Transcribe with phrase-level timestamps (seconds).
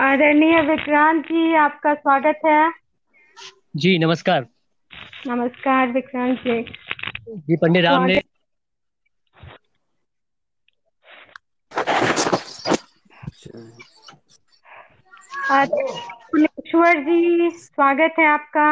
[0.00, 2.58] आदरणीय विक्रांत जी आपका स्वागत है।
[3.76, 4.44] जी नमस्कार।
[5.26, 6.62] नमस्कार विक्रांत जी।
[7.38, 8.20] जी पंडित राम ने
[16.30, 18.70] फुलेश्वर जी स्वागत है आपका।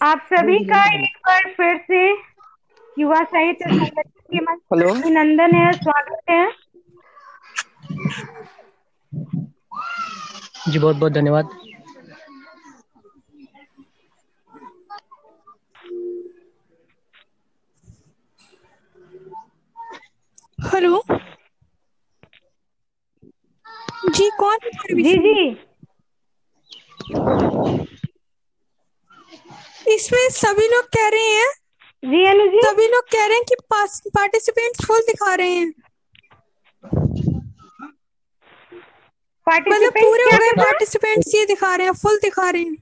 [0.00, 2.00] आप सभी का एक बार फिर से
[2.96, 4.60] युवा साहित्य संगठन के मंच
[4.96, 6.44] अभिनंदन है स्वागत है।
[10.68, 11.48] जी बहुत बहुत धन्यवाद।
[20.66, 21.02] हेलो?
[24.10, 24.58] जी कौन
[24.98, 25.36] जी जी।
[29.96, 31.50] इसमें सभी लोग कह रहे हैं।
[32.04, 33.54] जी अनु जी। सभी लोग कह रहे हैं कि
[34.08, 35.72] पार्टिसिपेंट फुल दिखा रहे हैं।
[39.46, 40.38] मतलब पूरे हो?
[40.38, 42.76] गए पार्टिसिपेंट्स ये दिखा रहे हैं फुल दिखा रहे हैं।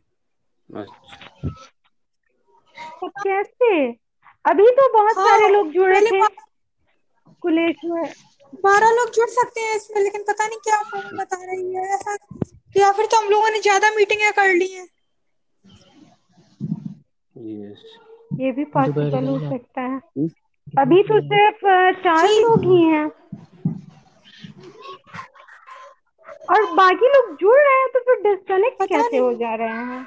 [3.01, 3.91] तो कैसे?
[4.45, 6.33] अभी तो बहुत हाँ, सारे लोग जुड़े थे। बा-
[7.43, 8.15] कुलेश्वर
[8.65, 10.83] बारह लोग जुड़ सकते हैं इसमें लेकिन पता नहीं क्या
[11.15, 12.17] बता रही है। ऐसा
[12.77, 14.89] या फिर तो हम लोगों ने ज़्यादा मीटिंगें कर ली हैं।
[18.39, 20.01] ये भी पॉसिबल हो सकता है।
[20.77, 21.67] अभी तो सिर्फ़
[22.01, 23.07] चार लोग ही हैं।
[26.49, 30.07] और बाकी लोग जुड़ रहे हैं तो फिर डिस्कनेक्ट कैसे हो जा रहे हैं?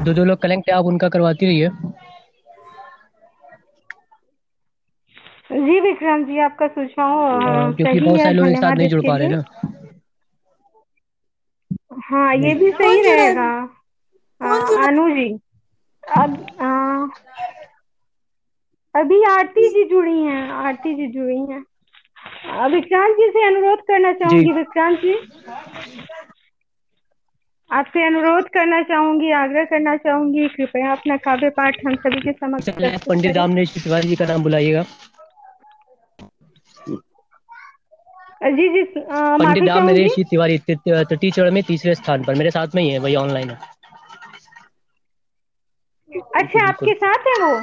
[0.00, 1.70] दो दो लोग कनेक्ट है आप उनका करवाती रहिए।
[5.52, 9.28] जी विक्रम जी आपका सुझाव क्योंकि बहुत सारे लोग एक साथ नहीं जुड़ पा रहे
[9.28, 9.42] ना।
[12.04, 13.48] हाँ ये भी सही रहेगा?
[14.42, 15.28] अनु जी।
[16.04, 16.68] अब अ,
[18.94, 21.60] अभी आरती जी जुड़ी हैं आरती जी जुड़ी हैं।
[22.70, 25.14] विक्रांत जी से अनुरोध करना चाहूँगी विक्रांत जी।
[27.70, 32.68] आपसे अनुरोध करना चाहूँगी आग्रह करना चाहूँगी कृपया अपना काव्य पाठ हम सभी के समक्ष
[33.08, 34.84] पंडित। रामनेश तिवारी जी का नाम बुलाइएगा।
[38.56, 42.82] जी जी पंडित राम नरेश तिवारी तृतीय चरण में तीसरे स्थान पर मेरे साथ में
[42.82, 43.58] ही है वही ऑनलाइन है।
[46.20, 47.60] अच्छा आपके साथ है वो?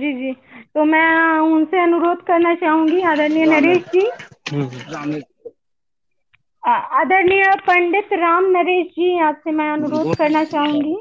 [0.00, 0.32] जी जी।
[0.74, 4.10] तो मैं उनसे अनुरोध करना चाहूँगी आदरणीय नरेश जी।
[4.52, 5.20] हम्म,
[6.68, 10.96] आदरणीय पंडित राम नरेश जी आपसे मैं अनुरोध करना चाहूँगी।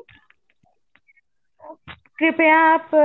[2.19, 2.95] कृपया आप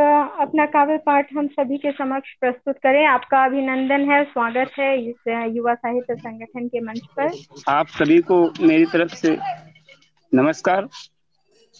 [0.40, 5.48] अपना काव्य पाठ हम सभी के समक्ष प्रस्तुत करें। आपका अभिनंदन है स्वागत है इस
[5.56, 7.30] युवा साहित्य संगठन के मंच पर।
[7.68, 9.38] आप सभी को मेरी तरफ़ से
[10.34, 10.88] नमस्कार।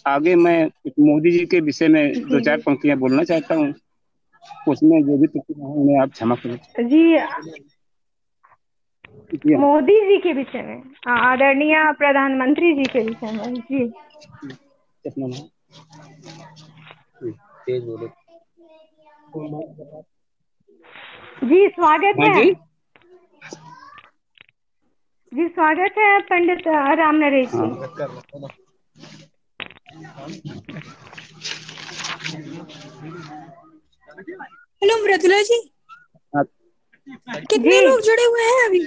[0.07, 0.65] आगे मैं
[0.99, 3.73] मोदी जी के विषय में दो चार पंक्तियाँ बोलना चाहता हूँ।
[4.67, 7.41] उसमें जो भी उन्हें आप क्षमा करें। जी हाँ।
[9.59, 10.81] मोदी जी के विषय में
[11.13, 13.91] आदरणीय प्रधानमंत्री जी के विषय में जी।
[21.43, 22.53] जी स्वागत हाँ है। जी।
[25.31, 26.67] जी स्वागत है पंडित
[26.97, 28.47] राम नरेश जी। हाँ।
[34.81, 35.59] हेलो मृदुला जी
[36.35, 36.43] हाँ,
[37.49, 38.85] कितने लोग जुड़े हुए हैं अभी?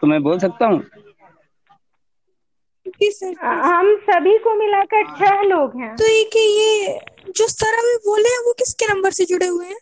[0.00, 0.82] तो मैं बोल सकता हूँ?
[3.64, 6.98] हम सभी को मिलाकर छह लोग हैं। तो ये कि ये
[7.36, 9.76] जो सर अभी बोले हैं वो किसके नंबर से जुड़े हुए हैं?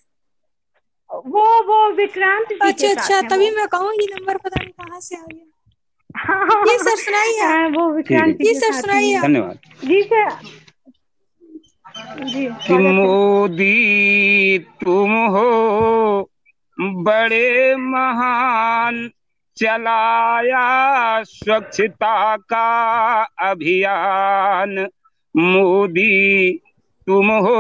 [1.11, 5.23] वो वो विक्रांत अच्छा अच्छा तभी मैं कहूँ ये नंबर पता नहीं कहाँ से आ
[5.23, 5.52] गया। हाँ,
[6.17, 10.29] जी सर सुनाइए हाँ, वो विक्रांत जी सर सुनाइए धन्यवाद। जी सर
[12.25, 16.29] जी कि मोदी तुम हो
[16.79, 19.09] बड़े महान
[19.57, 20.67] चलाया
[21.25, 24.87] स्वच्छता का अभियान।
[25.35, 26.53] मोदी
[27.07, 27.59] तुम हो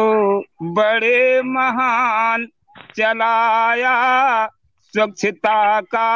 [0.76, 2.46] बड़े महान
[2.96, 3.96] चलाया
[4.94, 6.08] स्वच्छता का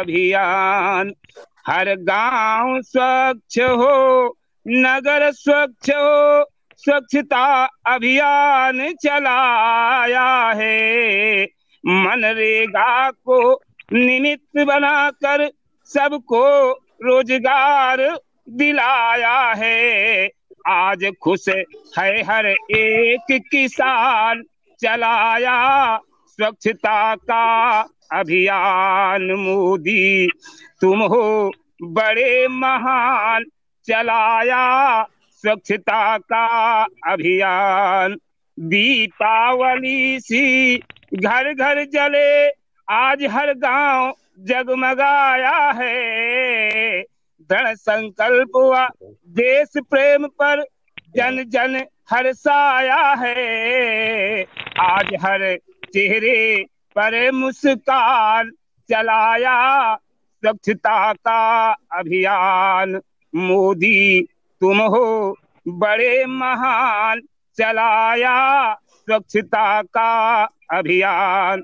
[0.00, 1.12] अभियान।
[1.68, 4.36] हर गाँव स्वच्छ हो,
[4.66, 6.44] नगर स्वच्छ हो,
[6.78, 7.44] स्वच्छता
[7.86, 10.26] अभियान चलाया
[10.56, 11.44] है।
[11.84, 13.52] मनरेगा को
[13.92, 15.48] निमित्त बनाकर
[15.90, 16.70] सबको
[17.02, 18.06] रोज़गार
[18.48, 20.28] दिलाया है।
[20.66, 21.48] आज खुश
[21.98, 24.42] है हर एक किसान,
[24.80, 25.96] चलाया
[26.28, 27.80] स्वच्छता का
[28.12, 30.28] अभियान मोदी।
[30.80, 31.52] तुम हो
[31.82, 33.44] बड़े महान,
[33.86, 38.16] चलाया स्वच्छता का अभियान।
[38.60, 40.76] दीपावली सी
[41.14, 42.48] घर घर जले,
[42.88, 47.02] आज हर गाँव जगमगाया है।
[47.40, 48.88] दृढ़ संकल्प हुआ,
[49.28, 50.62] देश प्रेम पर
[51.16, 54.42] जन जन हर्षाया है।
[54.80, 55.56] आज हर
[55.92, 56.64] चेहरे
[56.96, 58.50] पर मुस्कान
[58.90, 59.98] चलाया
[60.44, 63.00] स्वच्छता का अभियान।
[63.34, 64.22] मोदी,
[64.60, 65.36] तुम हो
[65.68, 67.20] बड़े महान,
[67.58, 71.60] चलाया स्वच्छता का अभियान।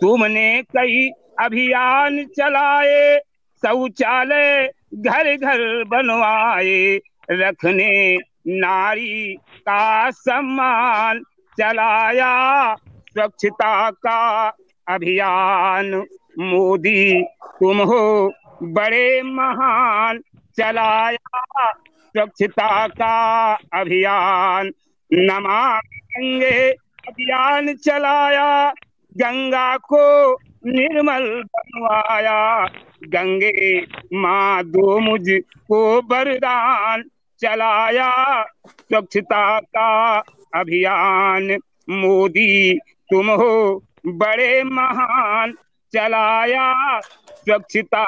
[0.00, 1.08] तुमने कई
[1.40, 3.18] अभियान चलाए,
[3.62, 7.00] शौचालय घर घर बनवाए,
[7.30, 8.16] रखने
[8.48, 11.20] नारी का सम्मान,
[11.60, 14.48] चलाया स्वच्छता का
[14.88, 16.04] अभियान।
[16.38, 17.22] मोदी
[17.54, 20.18] तुम हो बड़े महान,
[20.56, 24.70] चलाया स्वच्छता का अभियान।
[25.12, 26.70] नमामि गंगे
[27.08, 28.70] अभियान चलाया,
[29.16, 30.34] गंगा को
[30.66, 32.66] निर्मल बनवाया।
[33.04, 33.80] गंगे
[34.14, 35.28] माँ दो मुझ
[35.68, 37.02] को बरदान
[37.40, 40.18] चलाया स्वच्छता का
[40.54, 41.58] अभियान।
[41.90, 42.78] मोदी,
[43.10, 45.54] तुम हो बड़े महान
[45.94, 46.66] चलाया
[47.00, 48.04] स्वच्छता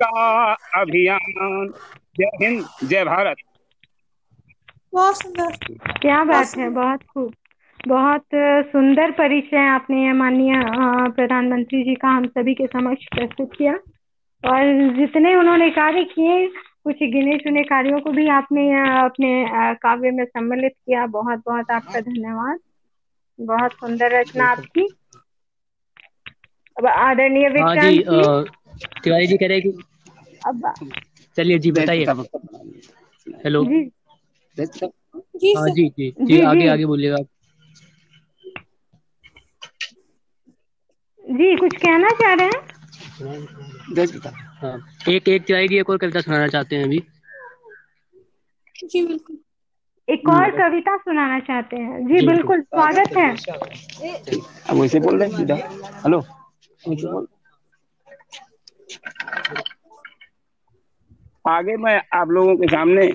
[0.00, 1.72] का अभियान।
[2.16, 3.36] जय हिंद जय भारत।
[4.92, 5.56] बहुत सुंदर।
[5.98, 7.32] क्या बात है बहुत खूब।
[7.88, 8.24] बहुत
[8.66, 10.62] सुंदर परिचय आपने माननीय
[11.16, 13.74] प्रधानमंत्री जी का हम सभी के समक्ष प्रस्तुत किया।
[14.44, 14.62] और
[14.96, 16.46] जितने उन्होंने कार्य किए
[16.84, 18.62] कुछ गिने चुने कार्यों को भी आपने
[19.00, 19.30] अपने
[19.82, 22.58] काव्य में सम्मिलित किया। बहुत बहुत आपका धन्यवाद।
[23.38, 24.88] बहुत सुंदर रचना आपकी।
[26.80, 28.22] अब आदरणीय हाँ विक्रांत जी। जी
[29.02, 29.82] तिवारी जी कह रहे हैं कि
[30.46, 30.62] अब
[31.36, 32.06] चलिए जी बताइए।
[33.44, 33.84] हेलो। जी।
[35.36, 37.26] जी हाँ जी जी जी जी, आगे आगे बोलिएगा आप।
[41.24, 42.62] जी कुछ कहना चाह रहे हैं?
[44.56, 44.76] हाँ।
[45.08, 47.02] एक एक तिवारी जी एक और कविता सुनाना चाहते हैं अभी।
[48.84, 49.38] जी बिल्कुल।
[50.08, 53.28] एक और कविता सुनाना चाहते हैं। जी बिल्कुल स्वागत है।
[54.70, 55.54] अब वैसे बोल रहे हैं सीधा।
[56.04, 56.22] हेलो।
[61.48, 63.06] आगे मैं आप लोगों के सामने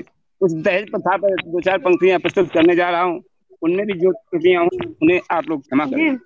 [0.42, 3.24] उस दहेज प्रथा पर दो चार पंक्तियाँ प्रस्तुत करने जा रहा हूँ।
[3.62, 4.70] उनमें भी जो त्रुटियाँ हूँ
[5.02, 6.18] उन्हें आप लोग क्षमा करें।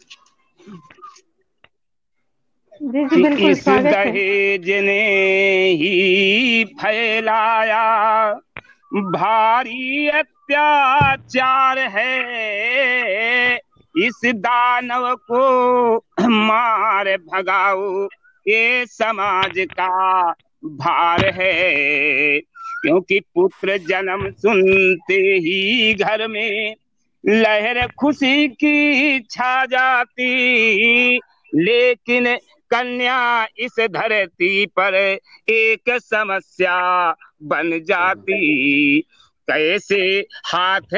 [3.49, 5.01] इस दहेज ने
[5.71, 7.83] ही फैलाया।
[8.91, 13.58] भारी अत्याचार है।
[13.99, 15.97] इस दानव को
[16.29, 18.05] मार भगाओ।
[18.47, 20.31] ये समाज का
[20.65, 22.39] भार है,
[22.81, 26.75] क्योंकि पुत्र जन्म सुनते ही घर में
[27.23, 31.19] लहर खुशी की छा जाती।
[31.55, 32.35] लेकिन
[32.71, 34.95] कन्या इस धरती पर
[35.49, 36.79] एक समस्या
[37.43, 38.99] बन जाती।
[39.49, 40.01] कैसे
[40.45, 40.93] हाथ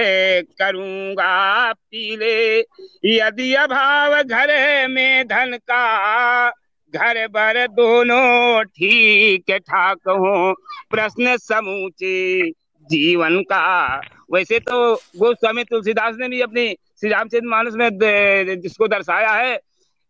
[0.62, 2.60] करूँगा पीले।
[3.06, 6.50] यदि अभाव घर में धन का,
[6.94, 10.54] घर भर दोनों ठीक ठाक हो।
[10.90, 12.50] प्रश्न समूचे
[12.82, 14.02] जीवन का।
[14.34, 16.68] वैसे तो गोस्वामी तुलसीदास ने भी अपनी
[17.00, 17.90] श्री रामचंद्र मानस में
[18.62, 19.56] जिसको दर्शाया है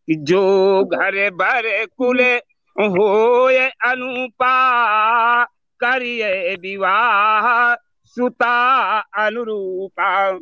[0.08, 0.42] कि जो
[0.86, 2.22] घर भर कुल
[2.76, 3.46] हो
[3.88, 4.54] अनुपा,
[5.80, 7.74] करिए विवाह।
[8.16, 10.40] सुता अनुरूपा।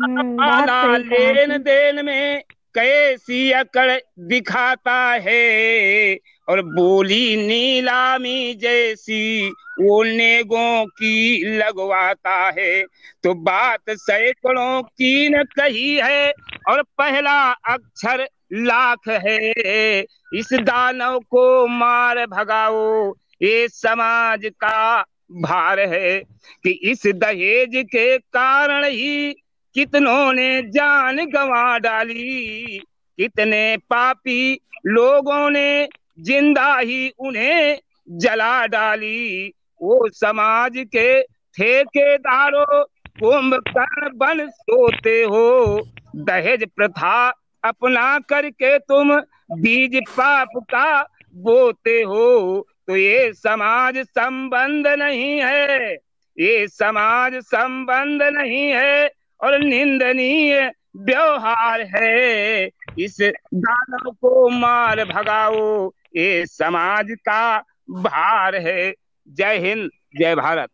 [0.00, 2.42] हम्म, बहुत वाला लेन देन में
[2.74, 9.50] कैसी अकड़ दिखाता है और बोली नीलामी जैसी
[9.80, 12.82] वो नेगों की लगवाता है।
[13.22, 16.32] तो बात सैकड़ों की न कही है
[16.68, 20.00] और पहला अक्षर लाख है।
[20.34, 25.00] इस दानव को मार भगाओ ये समाज का
[25.42, 26.18] भार है
[26.64, 29.32] कि इस दहेज के कारण ही
[29.74, 32.78] कितनों ने जान गंवा डाली।
[33.18, 35.88] कितने पापी लोगों ने
[36.20, 37.78] ज़िंदा ही उन्हें
[38.10, 39.48] जला डाली।
[39.80, 42.82] वो समाज के ठेकेदारों,
[43.20, 45.80] कुंभकर्ण बन सोते हो।
[46.16, 47.28] दहेज प्रथा
[47.64, 49.14] अपना करके तुम
[49.52, 51.02] बीज पाप का
[51.36, 55.94] बोते हो। तो ये समाज संबंध नहीं है।
[56.38, 63.16] ये समाज संबंध नहीं है और निंदनीय व्यवहार है। इस
[63.54, 67.58] दानव को मार भगाओ। ये समाज का
[67.90, 68.94] भार है।
[69.28, 70.70] जय हिंद, जय भारत।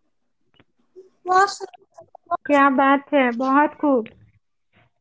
[2.47, 4.09] क्या बात है, बहुत खूब।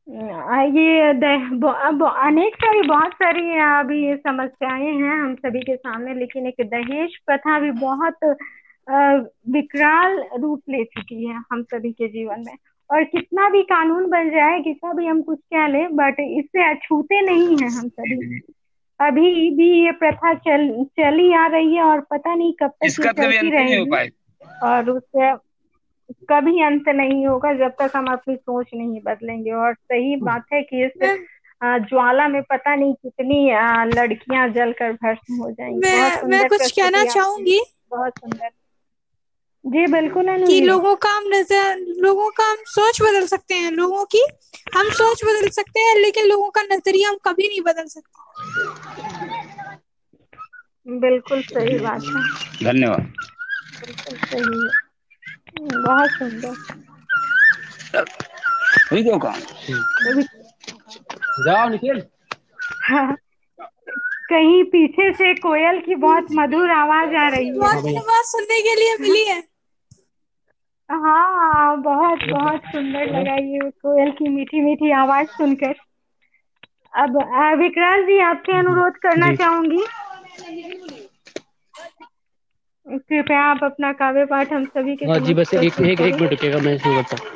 [0.07, 6.61] ये अनेक सारी बहुत सारी अभी ये समस्याएँ हैं हम सभी के सामने लेकिन एक
[6.65, 8.23] दहेज प्रथा भी बहुत
[9.49, 12.55] विकराल रूप ले चुकी है हम सभी के जीवन में।
[12.89, 17.21] और कितना भी कानून बन जाए कितना भी हम कुछ कह ले बट इससे अछूते
[17.21, 18.39] नहीं है हम सभी।
[18.99, 20.67] अभी भी ये प्रथा चल
[20.99, 24.09] चली आ रही है और पता नहीं कब तक कभी चलती रहेगी।
[24.63, 25.31] और उससे
[26.29, 30.61] कभी अंत नहीं होगा जब तक हम अपनी सोच नहीं बदलेंगे। और सही बात है
[30.63, 31.09] कि इस
[31.61, 33.45] ज्वाला में पता नहीं कितनी
[33.91, 37.59] लड़कियाँ जलकर भस्म हो जाएँगी। मैं मैं कुछ कहना चाहूँगी।
[37.91, 38.49] बहुत सुंदर।
[39.65, 44.03] जी बिल्कुल कि लोगों का हम नज़र लोगों का हम सोच बदल सकते हैं। लोगों
[44.07, 44.23] की
[44.75, 48.11] हम सोच बदल सकते हैं लेकिन लोगों का नज़रिया हम कभी नहीं बदल सकते।
[50.99, 52.23] बिल्कुल सही बात है।
[52.63, 53.13] धन्यवाद।
[53.79, 54.82] बिल्कुल सही है।
[55.61, 56.55] बहुत सुंदर।
[59.17, 59.41] काम
[60.07, 60.23] अभी
[61.45, 62.03] जाओ निखिल।
[62.83, 63.17] हाँ,
[64.29, 68.75] कहीं पीछे से कोयल की बहुत मधुर आवाज़ आ रही है। बहुत धन्यवाद सुनने के
[68.75, 69.43] लिए मिली है।
[70.91, 75.75] हाँ बहुत बहुत सुंदर लगा ये कोयल की मीठी मीठी आवाज़ सुनकर।
[76.95, 77.09] अब
[77.59, 79.85] विकराल जी आपसे अनुरोध करना चाहूँगी।
[82.85, 86.31] कृपया आप अपना काव्य पाठ हम सभी के हाँ जी बस एक एक एक मिनट
[86.31, 87.31] रुकेगा मैं शुरू करता हूँ।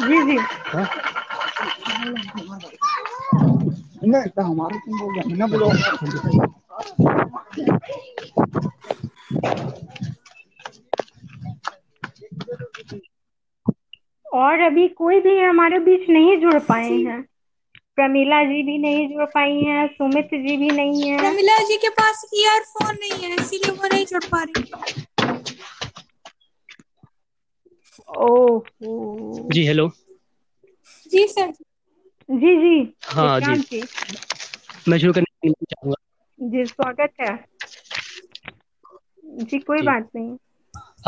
[0.00, 0.36] जी जी।
[0.72, 0.86] हाँ?
[14.26, 17.20] और अभी कोई भी हमारे बीच नहीं जुड़ पाए हैं।
[17.98, 21.88] प्रमीला जी भी नहीं जुड़ पाई हैं सुमित जी भी नहीं है। प्रमिला जी के
[21.98, 25.04] पास ईयरफोन नहीं है इसीलिए वो नहीं जुड़ पा रही।
[28.08, 28.62] ओह।
[29.52, 29.88] जी हेलो
[31.12, 31.50] जी सर
[32.28, 33.82] जी जी। हाँ जी। जी
[34.88, 37.36] मैं शुरू करने के लिए चाहूँगा। जी स्वागत है।
[39.44, 40.36] जी कोई जी। बात नहीं।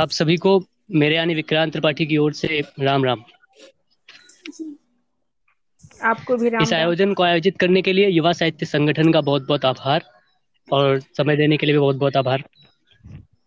[0.01, 0.59] आप सभी को
[1.01, 3.23] मेरे यानी विक्रांत त्रिपाठी की ओर से राम राम
[6.05, 9.47] आपको भी राम इस आयोजन को आयोजित करने के लिए युवा साहित्य संगठन का बहुत
[9.47, 10.05] बहुत आभार
[10.69, 12.45] और समय देने के लिए भी बहुत बहुत आभार।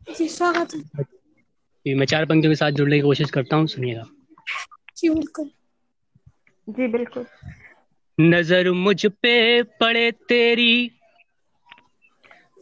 [0.09, 0.81] जी स्वागत है।
[1.85, 4.05] मैं चार पंक्तियों के साथ जुड़ने की कोशिश करता हूँ सुनिएगा।
[4.97, 5.49] जी बिल्कुल।
[6.67, 7.25] जी बिल्कुल।
[8.17, 9.35] नज़र मुझ पे
[9.79, 10.71] पड़े तेरी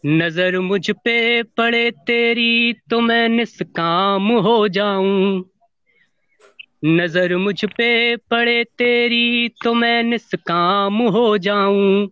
[0.04, 1.16] नज़र मुझ पे
[1.58, 5.44] पड़े तेरी तो मैं निष्काम हो जाऊँ।
[6.88, 7.90] नज़र मुझ पे
[8.32, 12.08] पड़े तेरी तो मैं निष्काम हो जाऊँ।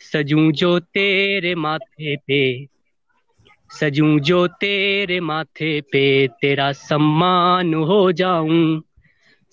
[0.00, 2.40] सजूं जो तेरे माथे पे
[3.70, 6.02] सजूं जो तेरे माथे पे
[6.40, 8.62] तेरा सम्मान हो जाऊँ।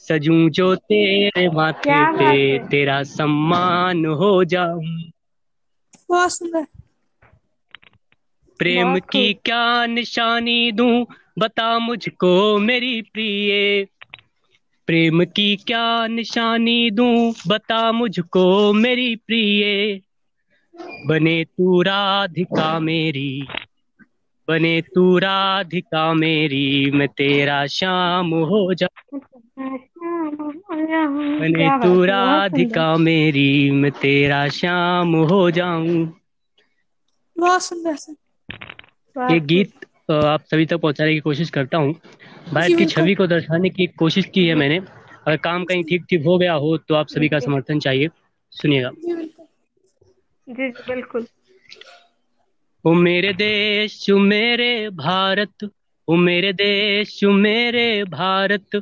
[0.03, 2.29] सजूं जो तेरे माथे पे
[2.69, 4.95] तेरा सम्मान हो जाऊँ।
[8.59, 11.05] प्रेम की क्या निशानी दूँ
[11.39, 13.87] बता मुझको मेरी प्रिय।
[14.87, 17.33] प्रेम की क्या निशानी दूँ?
[17.47, 20.01] बता मुझको मेरी प्रिय।
[21.07, 23.47] बने तू राधिका मेरी।
[24.47, 28.87] बने तू राधिका मेरी। मैं तेरा शाम हो जा।
[31.39, 36.13] बने तू राधिका मेरी। मैं तेरा शाम हो जाऊँ।
[37.37, 37.95] बहुत सुंदर
[39.31, 41.93] ये गीत आप सभी तक पहुँचाने की कोशिश करता हूँ।
[42.53, 46.23] भारत की छवि को दर्शाने की कोशिश की है मैंने। अगर काम कहीं ठीक ठीक
[46.25, 48.09] हो गया हो तो आप सभी का समर्थन चाहिए।
[48.53, 48.91] सुनिएगा।
[50.47, 51.27] जी बिल्कुल।
[52.85, 53.95] ओ मेरे देश
[54.25, 55.69] मेरे भारत
[56.07, 58.75] ओ मेरे देश मेरे भारत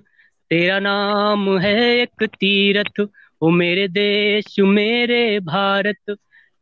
[0.51, 3.01] तेरा नाम है एक तीरथ।
[3.41, 6.15] ओ मेरे देश मेरे भारत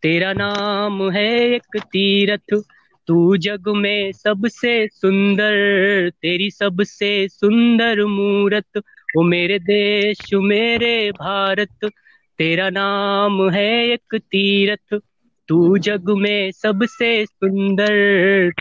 [0.04, 2.56] तेरा नाम है एक तीरथ।
[3.08, 5.54] तू जग में सबसे सुंदर,
[6.10, 8.82] तेरी सबसे सुंदर मूरत
[9.18, 11.92] ओ मेरे देश, मेरे भारत,
[12.38, 15.00] तेरा नाम है एक तीरथ।
[15.48, 17.96] तू जग में सबसे सुंदर,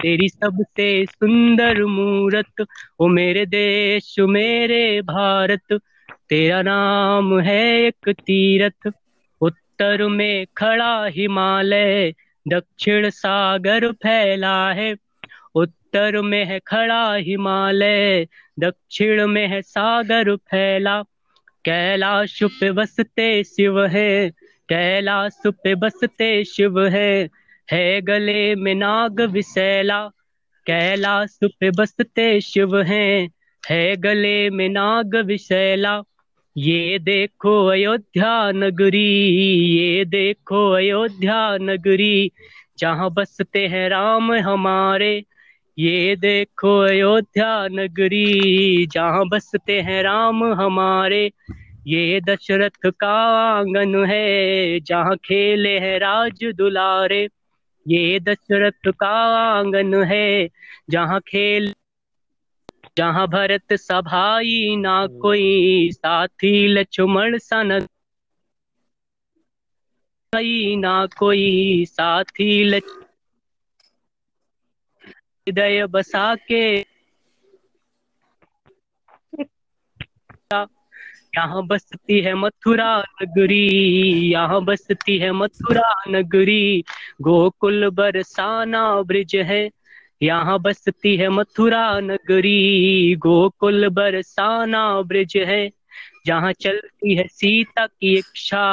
[0.03, 2.67] तेरी सबसे सुंदर मूरत
[3.01, 5.81] ओ मेरे देश, मेरे भारत,
[6.29, 8.93] तेरा नाम है एक तीरथ।
[9.41, 12.13] उत्तर में खड़ा हिमालय
[12.49, 14.95] दक्षिण सागर फैला है।
[15.55, 18.27] उत्तर में है खड़ा हिमालय,
[18.59, 21.03] दक्षिण में है सागर फैला।
[21.65, 24.31] कैलाश पे बसते शिव है,
[24.69, 27.29] कैलाश पे बसते शिव है।
[27.73, 30.09] है गले में नाग विशैला
[30.67, 33.31] कैलाश पे बसते शिव हैं।
[33.71, 36.03] है गले में नाग विशैला
[36.57, 39.01] ये देखो अयोध्या नगरी,
[39.77, 42.31] ये देखो अयोध्या नगरी,
[42.79, 45.13] जहाँ बसते हैं राम हमारे।
[45.79, 51.31] ये देखो अयोध्या नगरी, जहाँ बसते हैं राम हमारे।
[51.87, 53.13] ये दशरथ का
[53.51, 57.29] आँगन है, जहाँ खेले हैं राज दुलारे।
[57.87, 60.49] ये दशरथ का आँगन है,
[60.91, 61.73] जहाँ खेल
[62.97, 67.79] जहाँ भरत सभाई ना कोई साथी लक्ष्मण सन
[70.79, 72.51] ना कोई साथी
[75.47, 76.63] हृदय बसा के
[81.37, 83.59] यहाँ बसती है मथुरा नगरी
[84.31, 86.81] यहाँ बसती है मथुरा नगरी।
[87.23, 89.63] गोकुल बरसाना ब्रिज है
[90.21, 95.71] यहाँ बसती है मथुरा नगरी, गोकुल बरसाना ब्रिज है।
[96.27, 98.65] जहाँ चलती है सीता की इच्छा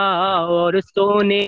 [0.48, 1.48] और सोने।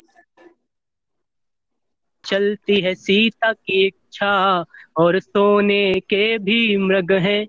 [2.24, 4.65] चलती है सीता की इच्छा
[4.98, 7.48] और सोने के भी मृग हैं।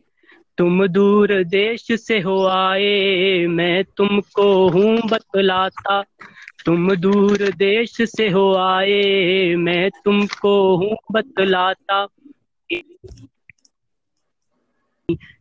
[0.58, 6.02] तुम दूर देश से हो आए, मैं तुमको हूँ बतलाता।
[6.66, 12.06] तुम दूर देश से हो आए, मैं तुमको हूँ बतलाता।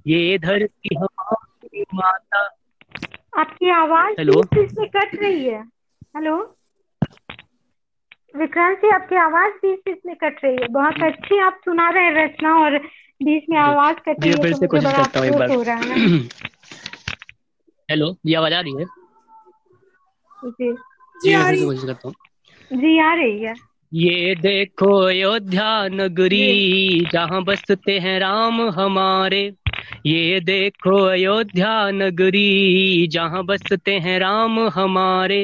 [0.08, 2.44] ये धरती हमारी माता।
[3.38, 5.64] आपकी आवाज़ हेलो। बीच में कट रही है।
[6.16, 6.56] हेलो।
[8.38, 12.04] विक्रांत जी आपकी आवाज़ बीच बीच में कट रही है। बहुत अच्छी आप सुना रहे
[12.04, 12.78] हैं रचना और
[13.24, 15.34] बीच में आवाज़ कट रही है फिर तो से मुझे कोशिश बड़ा करता हूँ एक
[15.34, 16.30] अफसोस हो रहा है। बार
[17.92, 18.86] हेलो ये आवाज़ आ रही है?
[20.46, 20.74] जी।
[21.24, 22.15] जी मैं आ रही है। कोशिश करता हूँ।
[22.72, 23.54] जी आ रही है।
[23.91, 29.41] ये देखो अयोध्या नगरी जहाँ बसते हैं राम हमारे।
[30.06, 35.41] ये देखो अयोध्या नगरी जहाँ बसते हैं राम हमारे।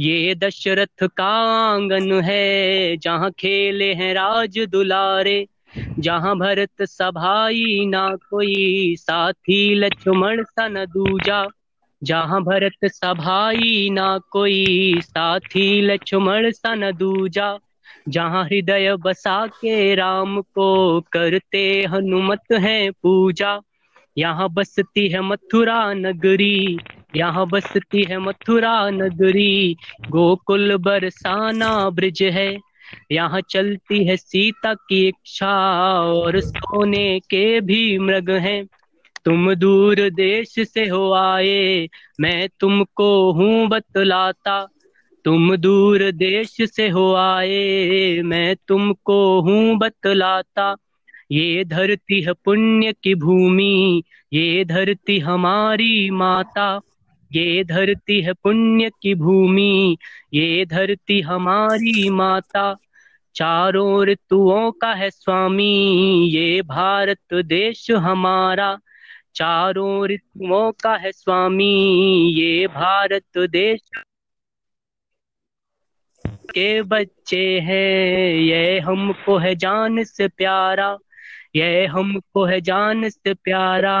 [0.00, 1.30] ये दशरथ का
[1.64, 5.46] आँगन है जहाँ खेले हैं राज दुलारे।
[5.98, 11.46] जहाँ भरत सभाई ना कोई साथी लक्ष्मण सन दूजा।
[12.02, 17.56] जहाँ भरत सभाई ना कोई साथी लक्ष्मण सन दूजा।
[18.08, 23.58] जहाँ हृदय बसा के राम को करते हनुमत है पूजा।
[24.16, 26.78] यहाँ बसती है मथुरा नगरी,
[27.16, 29.76] यहाँ बसती है मथुरा नगरी।
[30.10, 32.56] गोकुल बरसाना ब्रिज है,
[33.12, 35.52] यहाँ चलती है सीता की इच्छा
[36.04, 38.66] और सोने के भी मृग हैं।
[39.24, 41.88] तुम दूर देश से हो आए,
[42.20, 44.66] मैं तुमको हूँ बतलाता।
[45.26, 50.76] तुम दूर देश से हो आए, मैं तुमको हूँ बतलाता।
[51.30, 56.80] ये धरती है पुण्य की भूमि, ये धरती हमारी माता।
[57.32, 59.98] ये धरती है पुण्य की भूमि,
[60.34, 62.76] ये धरती हमारी माता।
[63.34, 68.78] चारों ऋतुओं का है स्वामी, ये भारत देश हमारा।
[69.34, 71.74] चारों ऋतुओं का है स्वामी,
[72.36, 73.80] ये भारत देश
[76.50, 80.96] के बच्चे हैं। ये हमको है जान से प्यारा।
[81.56, 83.96] ये हमको है जान से प्यारा।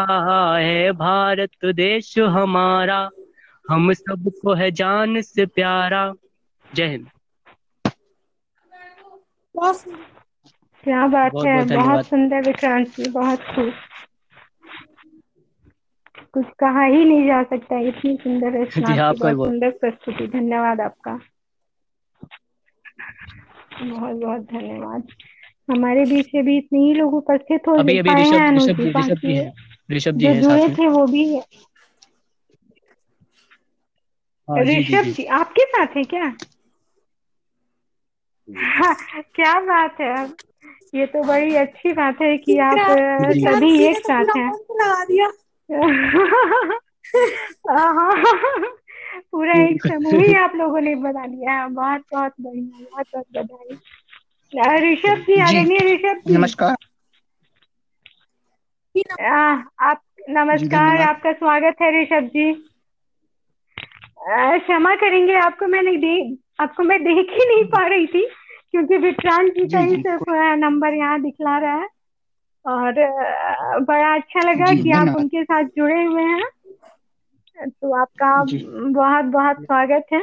[0.58, 3.08] है भारत देश हमारा।
[3.64, 6.04] हम सबको है जान से प्यारा।
[6.70, 7.08] जय हिंद।
[10.84, 13.72] क्या बात बहुत है। बहुत बहुत सुंदर विक्रांत। जी बहुत खूब।
[16.34, 21.18] कुछ कहा ही नहीं जा सकता। इतनी सुंदर रचना बहुत सुंदर प्रस्तुति। धन्यवाद आपका।
[23.82, 25.06] बहुत बहुत धन्यवाद।
[25.70, 28.90] हमारे बीच में भी इतने ही लोग उपस्थित हो अभी अभी हैं ऋषभ ऋषभ जी
[28.90, 29.52] ऋषभ जी हैं।
[29.92, 31.40] ऋषभ जी जो हैं जुड़े साथ में। थे वो भी
[34.48, 36.36] हाँ। जी जी ऋषभ जी। आपके साथ है क्या?
[38.48, 38.94] हाँ,
[39.34, 40.28] क्या बात है
[40.94, 45.04] ये तो बड़ी अच्छी बात है कि आप सभी एक तो साथ हैं। मंत्र लगा
[47.70, 48.22] हाँ,
[49.18, 53.26] पूरा एक समूह ही आप लोगों ने बना लिया। है बहुत बहुत बढ़िया बहुत बहुत
[53.32, 53.76] बधाई।
[54.92, 56.76] ऋषभ जी आदरणीय ऋषभ जी। नमस्कार।
[59.20, 60.00] अ, आप
[60.30, 62.52] नमस्कार आपका स्वागत है ऋषभ जी।
[64.58, 68.28] क्षमा करेंगे आपको मैंने देख आपको मैं देख ही नहीं पा रही थी
[68.70, 70.24] क्योंकि विक्रांत जी का ही सिर्फ़
[70.56, 71.88] नंबर यहाँ दिखला रहा है।
[72.66, 72.92] और
[73.80, 76.42] बड़ा अच्छा लगा कि आप उनके साथ जुड़े हुए हैं।
[77.56, 78.30] तो आपका
[78.90, 80.20] बहुत बहुत स्वागत है।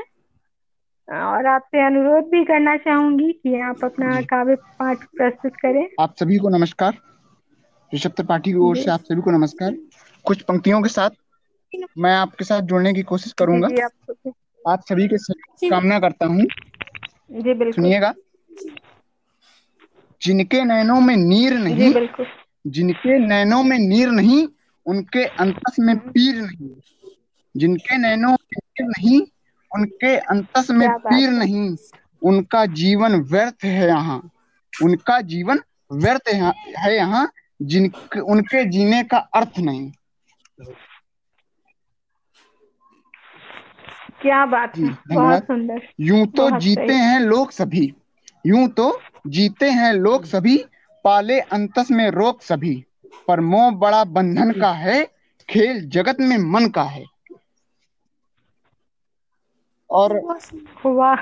[1.08, 6.38] और आपसे अनुरोध भी करना चाहूँगी कि आप अपना काव्य पाठ प्रस्तुत करें। आप सभी
[6.38, 6.98] को नमस्कार।
[7.96, 9.76] ऋषभ त्रिपाठी की ओर से आप सभी को नमस्कार।
[10.26, 11.10] कुछ पंक्तियों के साथ
[11.98, 13.68] मैं आपके साथ जुड़ने की कोशिश करूँगा।
[14.72, 15.18] आप सभी के
[15.70, 16.46] कामना करता हूँ।
[17.32, 18.14] जी बिल्कुल। सुनिएगा।
[20.22, 22.26] जिनके नैनों में नीर नहीं बिल्कुल।
[22.68, 24.48] जिनके नैनों में नीर नहीं
[24.86, 26.70] उनके अंतस में पीर नहीं।
[27.56, 29.20] जिनके नैनो में नहीं
[29.72, 31.76] उनके अंतस में पीर नहीं।
[32.22, 34.22] उनका जीवन व्यर्थ है यहाँ।
[34.74, 35.60] उनका जीवन
[35.94, 36.30] व्यर्थ
[36.78, 37.28] है यहाँ
[37.62, 39.92] जिनके उनके जीने का अर्थ नहीं।
[44.22, 44.90] क्या बात है?
[45.08, 47.94] बहुत सुंदर। यूँ तो जीते। हैं लोग सभी।
[48.46, 48.92] यूँ तो
[49.28, 50.58] जीते हैं लोग सभी
[51.06, 52.76] पाले अंतस में रोक सभी।
[53.28, 55.04] पर मोह बड़ा बंधन का है
[55.50, 57.04] खेल जगत में मन का है।
[59.94, 60.20] और
[60.86, 61.18] वाह।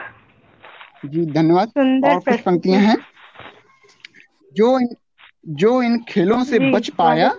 [1.05, 1.67] जी धन्यवाद।
[2.05, 2.97] और कुछ पंक्तियाँ हैं।
[4.53, 4.87] जो इन
[5.47, 7.33] जो इन खेलों से बच पाया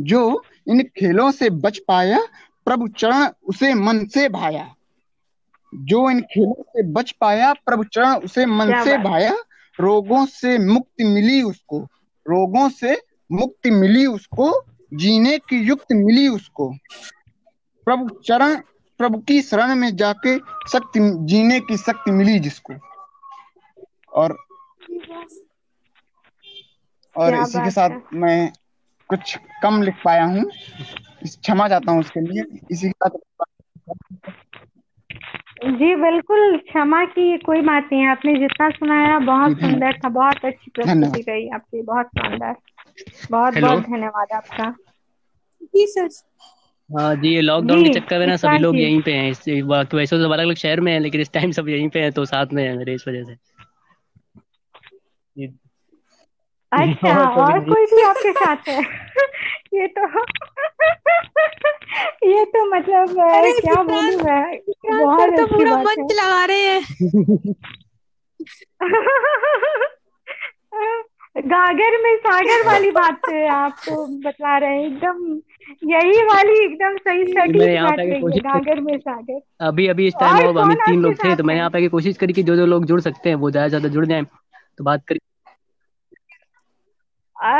[0.00, 2.18] जो इन खेलों से बच पाया
[2.64, 4.74] प्रभु चरण उसे मन से भाया।
[5.74, 9.36] जो इन खेलों से बच पाया प्रभु चरण उसे मन से भाया
[9.80, 11.80] रोगों से मुक्ति मिली उसको
[12.26, 12.96] रोगों से
[13.32, 14.50] मुक्ति मिली उसको
[14.94, 16.72] जीने की युक्त मिली उसको।
[17.84, 18.60] प्रभु चरण
[19.00, 20.36] प्रभु की शरण में जाके
[20.68, 22.74] शक्ति जीने की शक्ति मिली जिसको।
[24.14, 24.36] और
[27.16, 28.52] और इसी के साथ है। मैं
[29.10, 30.44] कुछ कम लिख पाया हूँ।
[31.24, 33.18] क्षमा चाहता हूँ उसके लिए। इसी के साथ
[35.70, 40.44] जी बिल्कुल क्षमा की कोई बात नहीं है। आपने जितना सुनाया बहुत सुंदर था बहुत
[40.44, 42.56] अच्छी प्रस्तुति। रही आपकी बहुत शानदार।
[43.30, 44.70] बहुत हेलो। बहुत धन्यवाद आपका।
[45.64, 46.08] जी सर।
[46.98, 50.18] हाँ जी ये लॉकडाउन के चक्कर में ना सभी लोग यहीं पे हैं इससे वैसे
[50.18, 52.46] तो अलग अलग शहर में हैं लेकिन इस टाइम सब यहीं पे हैं तो साथ
[52.52, 53.36] में हैं मेरे इस वजह से।
[56.72, 58.80] अच्छा और कोई नहीं। कोई भी आपके साथ है?
[59.74, 60.06] ये तो
[62.36, 63.14] ये तो मतलब
[63.60, 64.60] क्या बोलूँ मैं?
[64.86, 66.80] बहुत तो पूरा मंच लगा रहे हैं।
[71.36, 75.22] गागर में सागर वाली बात आप तो बता रहे हैं एकदम
[75.90, 80.06] यही वाली एकदम सही मैं सटीक यहाँ बात है कोशिश- गागर में सागर। अभी अभी
[80.06, 81.58] इस टाइम और हम तीन लोग थे तो मैंने?
[81.58, 84.06] यहाँ पे कोशिश करी कि जो जो लोग जुड़ सकते हैं वो ज़्यादा ज़्यादा जुड़
[84.06, 84.24] जाएँ
[84.78, 85.18] तो बात करी।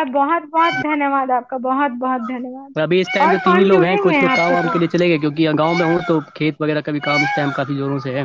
[0.07, 3.97] बहुत बहुत धन्यवाद आपका बहुत बहुत धन्यवाद। अभी इस टाइम तो तीन ही लोग हैं
[3.99, 6.21] कुछ लोग हैं काम आपके वाम के लिए चले गए क्योंकि गाँव में हूँ तो
[6.37, 8.25] खेत वगैरह का भी काम इस टाइम काफ़ी जोरों से है।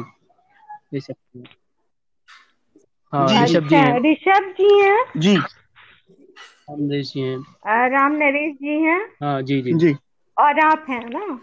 [3.14, 5.06] हाँ जी, ऋषभ जी अच्छा हैं। ऋषभ जी हैं?
[5.18, 9.00] जी। रामदेश जी हैं। राम नरेश जी हैं?
[9.24, 9.96] हाँ जी जी। जी।
[10.38, 11.40] और आप हैं ना?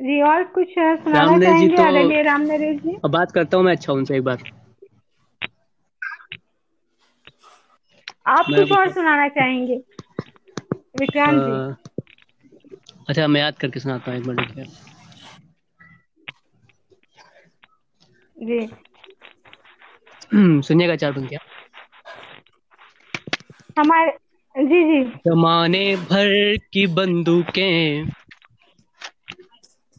[0.00, 3.56] जी और कुछ सुनाना राम नरेश जी चाहेंगे तो- राम नरेश जी। अब बात करता
[3.56, 4.42] हूँ मैं अच्छा उनसे एक बार।
[8.26, 9.76] आप कुछ और सुनाना चाहेंगे?
[11.00, 11.90] विक्रांत जी।
[13.08, 14.66] अच्छा मैं याद करके सुनाता हूँ एक मिनट रुकिए।
[20.32, 21.40] जी सुनिएगा चार पंक्तियाँ
[23.76, 24.12] हमारे
[24.54, 26.30] जी जी। जमाने भर
[26.72, 28.06] की बंदूकें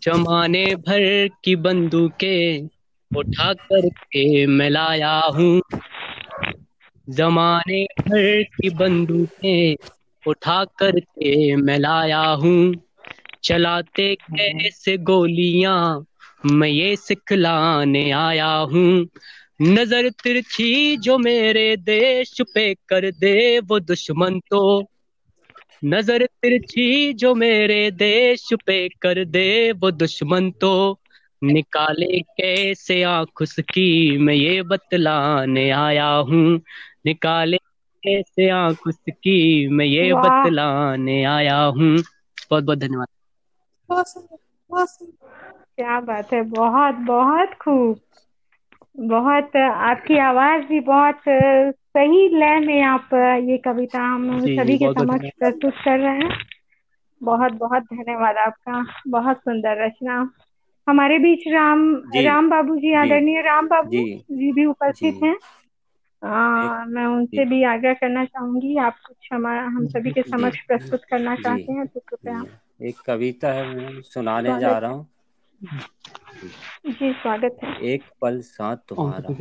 [0.01, 1.03] जमाने भर
[1.43, 2.69] की बंदूकें
[3.11, 5.59] उठा करके मैं लाया हूँ।
[7.07, 9.75] जमाने भर की बंदूकें
[10.23, 12.73] उठा करके मैं लाया हूँ।
[13.43, 15.79] चलाते कैसे गोलियाँ
[16.45, 19.05] मैं ये सिखलाने आया हूँ।
[19.63, 24.61] नज़र तिरछी जो मेरे देश पे कर दे वो दुश्मन तो।
[25.85, 30.73] नज़र तिरछी जो मेरे देश पे कर दे वो दुश्मन तो।
[31.41, 36.59] निकाले कैसे आँख उसकी मैं ये बतलाने आया हूँ।
[37.05, 37.57] निकाले
[38.03, 43.07] कैसे आँख उसकी मैं ये बतलाने आया हूँ। बहुत बहुत धन्यवाद।
[45.77, 47.99] क्या बात है बहुत बहुत खूब।
[48.95, 53.09] बहुत आपकी आवाज़ भी बहुत सही लय में आप
[53.49, 56.37] ये कविता हम सभी के समक्ष प्रस्तुत कर रहे हैं।
[57.21, 60.31] बहुत बहुत धन्यवाद आपका। बहुत सुंदर रचना।
[60.89, 65.35] हमारे बीच राम राम बाबू जी आदरणीय राम बाबू जी, भी उपस्थित। हैं।
[66.23, 71.03] आ, मैं उनसे भी आग्रह करना चाहूँगी आप कुछ हमारा हम सभी के समक्ष प्रस्तुत
[71.03, 72.43] करना चाहते हैं तो कृपया
[72.87, 75.12] एक कविता है मैं सुनाने जा रहा हूँ।
[75.63, 79.31] जी स्वागत है। एक पल साथ तुम्हारा।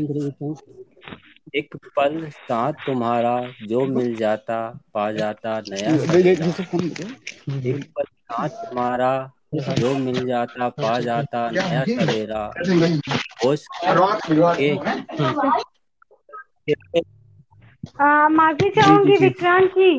[1.56, 4.58] एक पल साथ तुम्हारा जो मिल जाता
[4.94, 5.94] पा जाता नया।
[7.66, 9.12] एक पल साथ तुम्हारा
[9.74, 12.44] जो मिल जाता पा जाता नया सवेरा
[13.44, 13.66] होश
[18.30, 19.90] माफ़ी चाहूँगी विक्रांत जी।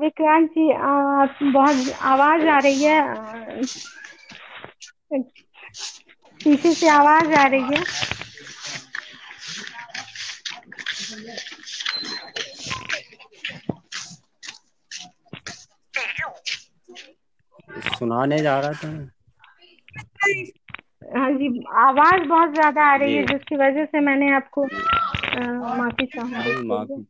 [0.00, 0.66] विक्रांत जी
[1.52, 2.98] बहुत आवाज़ आ रही है।
[5.12, 7.82] पीछे से आवाज़ आ रही है।
[17.98, 18.88] सुनाने जा रहा था।
[21.16, 21.48] हाँ जी
[21.80, 24.64] आवाज़ बहुत ज़्यादा आ रही है जिसकी वजह से मैंने आपको
[25.76, 27.04] माफ़ी चाहूँगी।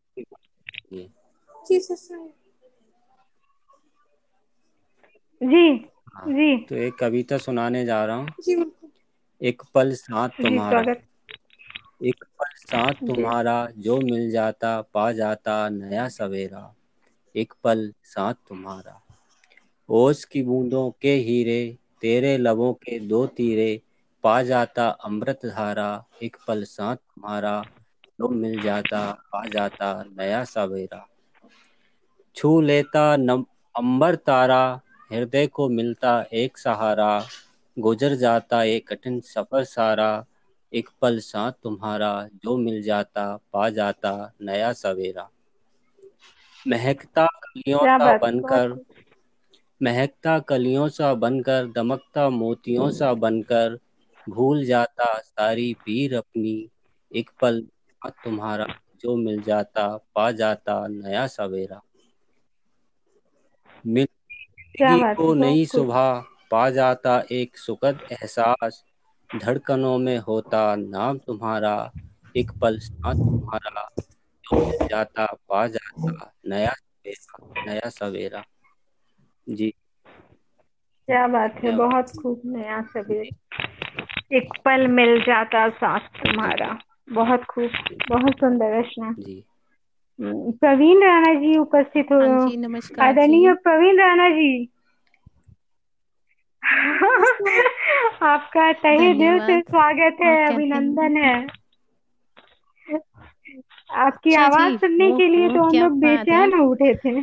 [5.41, 5.75] जी,
[6.17, 8.35] जी हाँ, जी। तो एक कविता सुनाने जा रहा हूँ।
[9.41, 10.87] एक पल साथ तुम्हारा।
[12.05, 16.75] एक पल साथ तुम्हारा जो मिल जाता पा जाता नया सवेरा।
[17.35, 19.01] एक पल साथ तुम्हारा।
[19.89, 21.61] ओस की बूंदों के हीरे
[22.01, 23.81] तेरे लबों के दो तीरे
[24.25, 27.55] पा जाता अमृत धारा। एक पल साथ तुम्हारा
[28.21, 31.07] जो मिल जाता पा जाता नया सवेरा।
[32.37, 33.45] छू लेता नम
[33.75, 34.63] अंबर तारा
[35.11, 37.11] हृदय को मिलता एक सहारा
[37.77, 40.11] गुजर जाता एक कठिन सफ़र सारा।
[40.73, 45.29] एक पल साथ तुम्हारा जो मिल जाता पा जाता नया सवेरा।
[46.67, 48.77] महकता कलियों सा बनकर
[49.81, 53.79] महकता कलियों सा बनकर दमकता मोतियों सा बनकर
[54.27, 56.55] भूल जाता सारी पीर अपनी।
[57.13, 57.61] एक पल
[58.03, 58.67] तुम्हारा
[59.01, 61.81] जो मिल जाता पा जाता नया सवेरा।
[63.85, 64.07] मिल
[64.83, 68.85] को है नई सुबह पा जाता एक सुखद एहसास।
[69.35, 71.93] धड़कनों में होता नाम तुम्हारा
[72.37, 73.91] एक पल साथ तुम्हारा।
[74.55, 78.45] मिल जाता पा जाता नया सवेरा नया सवेरा।
[79.49, 79.73] जी।
[81.09, 83.31] क्या बात है बहुत खूब नया सवेरे।
[84.37, 86.79] एक पल मिल जाता साथ तुम्हारा।
[87.13, 87.71] बहुत खूब
[88.09, 89.45] बहुत सुंदर रचना जी।
[90.21, 94.51] प्रवीण राणा जी उपस्थित हो। हाँ जी नमस्कार जी। आदरणीय प्रवीण राणा जी।
[98.25, 101.35] आपका तहे दिल से स्वागत है हैं अभिनंदन है
[103.99, 107.21] आपकी आवाज़ सुनने के लिए तो हम लोग बेचैन हो उठे थे।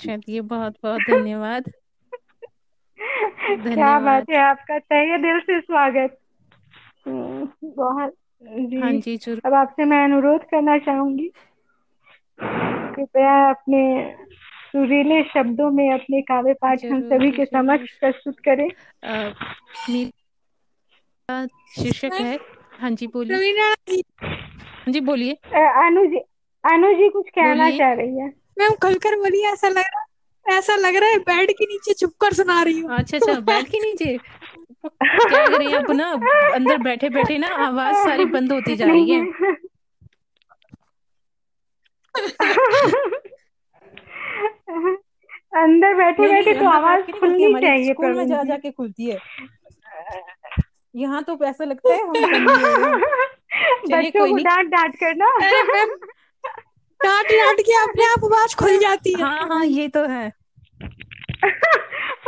[0.00, 1.70] चलिए बहुत बहुत धन्यवाद।
[3.72, 6.18] क्या धन्यवाद। बात है आपका तहे दिल से स्वागत।
[7.06, 8.14] हम्म, बहुत
[8.74, 11.30] हाँ जी जी ज़रूर। अब आपसे मैं अनुरोध करना चाहूँगी
[12.42, 14.14] कृपया अपने
[14.66, 18.68] सुरीले शब्दों में अपने काव्य पाठ हम सभी के समक्ष प्रस्तुत करें।
[21.82, 22.38] शीर्षक है।
[22.80, 26.16] हाँ जी बोलिए। जी। हाँ जी बोलिए। अनु जी
[26.64, 30.04] अनु जी कुछ कहना चाह रही है। मैम खुलकर बोलिए ऐसा लग रहा
[30.58, 33.78] ऐसा लग रहा है बेड के नीचे छुपकर सुना रही हूँ। अच्छा अच्छा बैठ के
[33.78, 34.18] नीचे?
[34.86, 36.10] क्या करें अब ना?
[36.54, 39.26] अंदर बैठे बैठे ना आवाज़ सारी बंद होती जा रही है।
[45.56, 49.18] अंदर बैठे बैठे तो आवाज़ खुलनी चाहिए स्कूल में जा जी जा के खुलती है।
[50.96, 52.44] यहाँ तो ऐसा लगता है हम हैं।
[53.90, 55.38] बच्चों को डांट डांट कर ना।
[57.04, 60.32] डांट डांट के अपने आप आवाज़ खुल जाती है। हाँ हाँ ये तो है।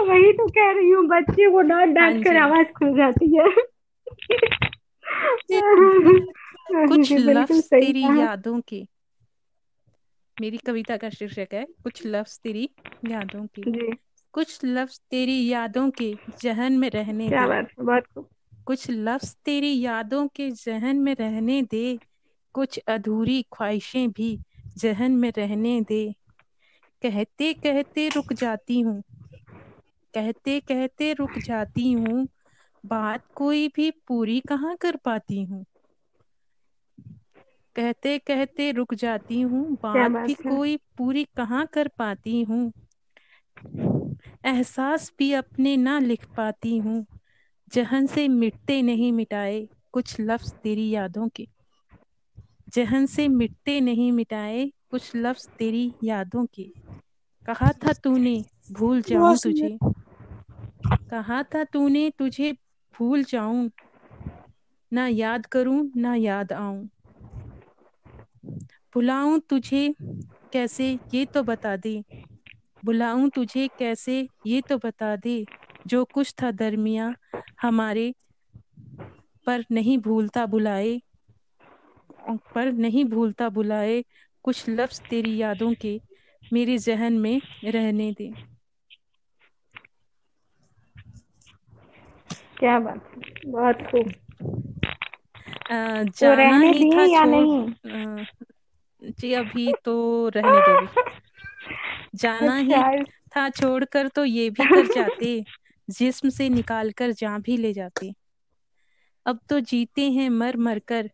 [0.01, 3.45] वही तो कह रही हूँ बच्चे को डांट हाँ डांट कर आवाज़ खुल जाती है।
[6.87, 8.89] कुछ लफ्ज तेरी यादों के
[10.39, 12.69] मेरी कविता का शीर्षक है कुछ लफ्ज तेरी
[13.03, 13.93] यादों के। जी।
[14.35, 18.27] कुछ लफ्ज तेरी यादों के जहन में रहने क्या दे। बात है बहुत
[18.67, 21.99] कुछ लफ्ज तेरी यादों के जहन में रहने दे।
[22.55, 24.39] कुछ अधूरी ख्वाहिशें भी
[24.77, 26.05] जहन में रहने दे।
[27.03, 29.03] कहते कहते रुक जाती हूँ।
[30.15, 32.27] कहते कहते रुक जाती हूँ।
[32.85, 35.65] बात कोई भी पूरी कहाँ कर पाती हूँ?
[37.79, 42.73] कहते कहते रुक जाती हूँ। बात की कोई पूरी कहाँ कर पाती हूँ?
[44.45, 47.07] एहसास भी अपने ना लिख पाती हूँ।
[47.73, 51.49] जहन से मिटते नहीं मिटाए कुछ लफ्ज तेरी यादों के।
[52.69, 56.73] जहन से मिटते नहीं मिटाए कुछ लफ्ज तेरी यादों के।
[57.49, 59.79] कहा था तूने भूल जाऊँ तुझे?
[61.11, 62.53] कहा था तूने तुझे
[62.95, 63.71] भूल जाऊँ?
[64.93, 66.89] ना याद करूँ ना याद आऊँ।
[68.95, 69.95] बुलाऊं तुझे
[70.53, 72.03] कैसे ये तो बता दे।
[72.83, 75.45] बुलाऊं तुझे कैसे ये तो बता दे।
[75.87, 77.15] जो कुछ था दरमिया
[77.63, 78.13] हमारे
[79.47, 81.01] पर नहीं भूलता बुलाए।
[82.55, 84.03] पर नहीं भूलता बुलाए
[84.45, 86.01] कुछ लफ्ज तेरी यादों के
[86.53, 88.33] मेरे जहन में रहने दे।
[92.59, 93.11] क्या बात
[93.47, 94.13] बहुत खूब।
[96.21, 97.73] तो जाना ही था या तो, नहीं?
[97.87, 98.25] आ,
[99.03, 99.95] जी अभी तो
[100.29, 100.89] रहने दो भी।
[102.15, 105.33] जाना ही अच्छा था छोड़कर तो ये भी कर जाते।
[105.89, 108.13] जिस्म से निकाल कर जान भी ले जाते।
[109.27, 111.11] अब तो जीते हैं मर मर कर।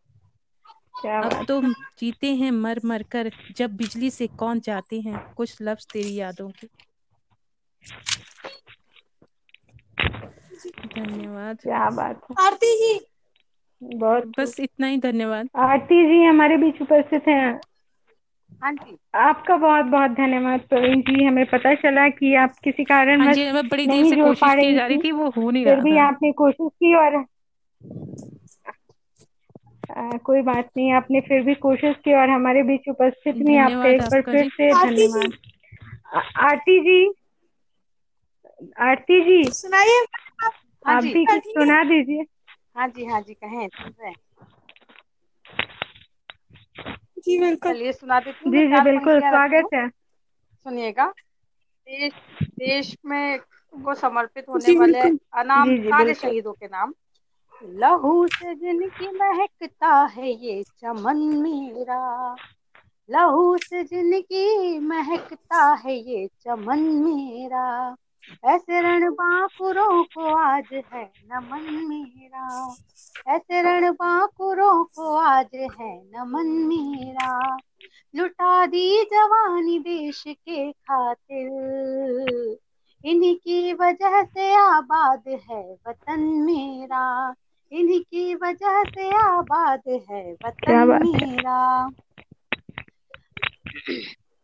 [0.95, 1.61] क्या अब तो
[1.99, 5.21] जीते हैं मर मर कर। जब बिजली से कौन जाते हैं?
[5.37, 6.69] कुछ लफ्ज तेरी यादों के।
[10.89, 12.93] धन्यवाद। क्या बात है। आरती जी।
[13.83, 17.61] बहुत बस इतना ही धन्यवाद। आरती जी हमारे बीच उपस्थित हैं।
[18.65, 23.21] हाँ जी। आपका बहुत बहुत धन्यवाद प्रवीण जी। हमें पता चला कि आप किसी कारण
[23.21, 25.29] हाँ जी मैं बड़ी देर नहीं से जुड़ कोशिश की रही जा रही थी वो
[25.31, 27.25] हो नहीं फिर रहा भी था। आपने कोशिश की और
[29.91, 33.89] आ, कोई बात नहीं आपने फिर भी कोशिश की और हमारे बीच उपस्थित हुई आपका
[33.89, 35.33] एक बार फिर से आरती जी। धन्यवाद।
[36.45, 36.99] आरती जी
[38.81, 40.05] आरती जी। सुनाइए।
[40.85, 42.25] हाँ आप जी भी कुछ सुना दीजिए।
[42.77, 44.17] हाँ जी हाँ जी कहें सुन रहे हैं।
[47.27, 49.89] जी बिल्कुल। चलिए सुना देती जी जी बिल्कुल स्वागत है।
[50.67, 51.07] सुनिएगा।
[51.87, 52.13] देश
[52.59, 53.39] देश में
[53.75, 56.95] को समर्पित होने वाले अनाम सारे शहीदों के नाम।
[57.63, 62.01] लहू से जिनकी महकता है ये चमन मेरा।
[63.09, 67.65] लहू से जिनकी महकता है ये चमन मेरा।
[68.47, 72.47] ऐसे रण बांकुरों को आज है नमन मेरा।
[73.29, 77.57] ऐसे रण बांकुरों को आज है नमन मेरा।
[78.17, 82.57] लुटा दी जवानी देश के खातिर।
[83.05, 87.35] इन्हीं की वजह से आबाद है वतन मेरा।
[87.73, 91.91] इन्हीं की वजह से आबाद है वतन मेरा।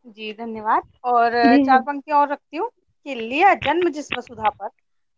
[0.06, 1.30] जी धन्यवाद। और
[1.66, 2.70] चार पंक्ति और रखती हूँ
[3.04, 4.68] कि लिया जन्म जिस वसुधा पर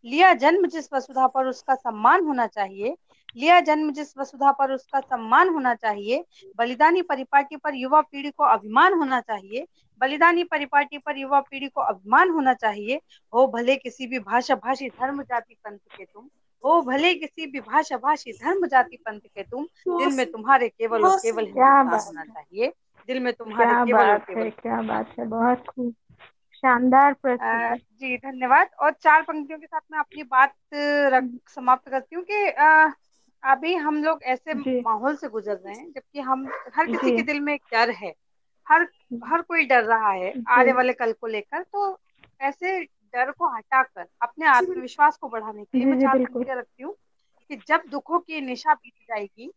[0.05, 2.95] लिया जन्म जिस वसुधा पर उसका सम्मान होना चाहिए
[3.35, 6.23] लिया जन्म जिस वसुधा पर उसका सम्मान होना चाहिए
[6.59, 9.65] बलिदानी परिपाटी पर युवा पीढ़ी को अभिमान होना चाहिए
[10.01, 12.99] बलिदानी परिपाटी पर युवा पीढ़ी को अभिमान होना चाहिए
[13.33, 16.29] हो भले किसी भी भाषा भाषी धर्म जाति पंथ के तुम
[16.63, 21.01] हो भले किसी भी भाषा भाषी धर्म जाति पंथ के तुम दिल में तुम्हारे केवल
[21.01, 22.71] और केवल होना चाहिए
[23.09, 25.93] दिल में तुम्हारे क्या केवल और केवल है क्या बात है बहुत खूब
[26.55, 27.15] शानदार
[27.93, 30.53] जी धन्यवाद और चार पंक्तियों के साथ मैं अपनी बात
[31.13, 32.49] रख समाप्त करती हूँ कि
[33.43, 37.39] अभी हम लोग ऐसे माहौल से गुजर रहे हैं जबकि हम हर किसी के दिल
[37.39, 38.13] में एक डर है।
[38.67, 38.87] हर
[39.25, 41.97] हर कोई डर रहा है आने वाले कल को लेकर तो
[42.41, 46.95] ऐसे डर को हटाकर अपने आत्मविश्वास को बढ़ाने के लिए मैं बिल्कुल। रखती हूँ
[47.49, 49.51] कि जब दुखों की निशा बीत जाएगी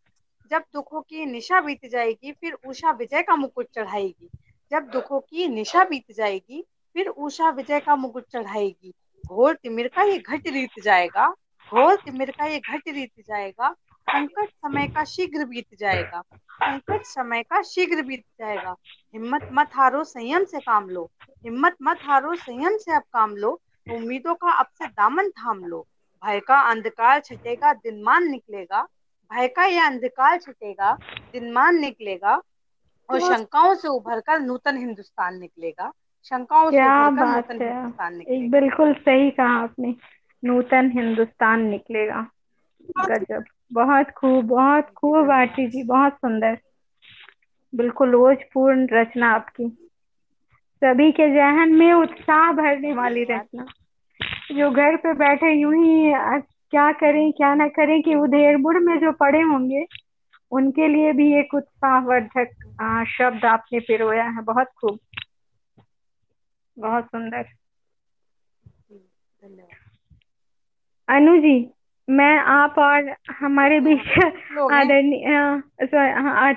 [0.51, 4.29] जब दुखों की निशा बीत जाएगी फिर उषा विजय का मुकुट चढ़ाएगी।
[4.71, 6.63] जब दुखों की निशा बीत जाएगी
[6.95, 11.27] फिर उषा विजय का मुकुट चढ़ाएगी। घोर तिमिर का ये घट रीत जाएगा।
[11.67, 13.71] घोर तिमिर का ये घट रीत जाएगा
[14.07, 16.21] संकट समय का शीघ्र बीत जाएगा
[16.61, 18.75] संकट समय का शीघ्र बीत जाएगा।
[19.13, 21.03] हिम्मत मत हारो संयम से काम लो।
[21.45, 25.85] हिम्मत मत हारो संयम से अब काम लो। उम्मीदों का अब से दामन थाम लो।
[26.23, 28.81] भय का अंधकार छटेगा दिनमान निकलेगा।
[29.31, 30.91] भय का यह अंधकार छटेगा
[31.33, 32.41] दिनमान निकलेगा।
[33.09, 35.91] और शंकाओं से उभर कर नूतन हिंदुस्तान निकलेगा।
[36.25, 39.95] शंकाओं से उभर कर नूतन हिंदुस्तान निकलेगा। बिल्कुल सही कहा आपने।
[40.43, 42.27] नूतन हिंदुस्तान निकलेगा।
[42.99, 46.57] गजब। बहुत खूब बहुत खूब आरती जी, बहुत सुंदर।
[47.73, 49.67] बिल्कुल ओजपूर्ण रचना आपकी।
[50.81, 53.65] सभी के जहन में उत्साह भरने वाली रचना।
[54.51, 56.11] जो घर पे बैठे यूँ ही
[56.71, 59.85] क्या करें, क्या ना करें कि उधेड़बुड़ में जो पड़े होंगे,
[60.51, 64.99] उनके लिए भी एक उत्साहवर्धक शब्द आपने पिरोया है। बहुत खूब।
[66.77, 67.43] बहुत सुंदर।
[68.91, 69.86] धन्यवाद।
[71.07, 71.55] अनु जी
[72.09, 74.17] मैं आप और हमारे बीच
[74.51, 76.35] लोग आदरणीय sorry, हाँ,